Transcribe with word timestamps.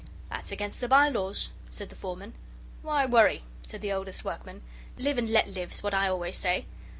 "That's 0.31 0.51
against 0.51 0.81
the 0.81 0.87
by 0.87 1.09
laws," 1.09 1.51
said 1.69 1.89
the 1.89 1.95
foreman. 1.95 2.33
"Why 2.81 3.05
worry?" 3.05 3.43
said 3.61 3.81
the 3.81 3.91
oldest 3.93 4.25
workman; 4.25 4.63
"live 4.97 5.19
and 5.19 5.29
let 5.29 5.49
live's 5.49 5.83
what 5.83 5.93
I 5.93 6.07
always 6.09 6.37
say. 6.37 6.65